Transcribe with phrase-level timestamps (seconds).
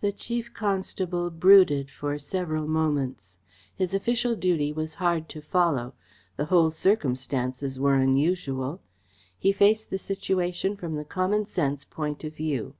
[0.00, 3.36] The Chief Constable brooded for several moments.
[3.74, 5.94] His official duty was hard to follow.
[6.36, 8.80] The whole circumstances were unusual.
[9.36, 12.76] He faced the situation from the common sense point of view.